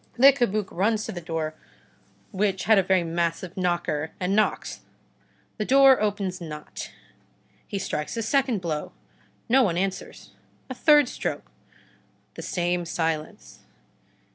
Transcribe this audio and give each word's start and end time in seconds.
Le 0.17 0.31
Cabuc 0.31 0.65
runs 0.71 1.05
to 1.05 1.11
the 1.11 1.21
door, 1.21 1.53
which 2.31 2.63
had 2.63 2.79
a 2.79 2.81
very 2.81 3.03
massive 3.03 3.55
knocker, 3.55 4.13
and 4.19 4.35
knocks. 4.35 4.79
The 5.57 5.65
door 5.65 6.01
opens 6.01 6.41
not. 6.41 6.91
He 7.67 7.77
strikes 7.77 8.17
a 8.17 8.23
second 8.23 8.61
blow. 8.61 8.93
No 9.47 9.61
one 9.61 9.77
answers. 9.77 10.31
A 10.71 10.73
third 10.73 11.07
stroke. 11.07 11.51
The 12.33 12.41
same 12.41 12.83
silence. 12.85 13.59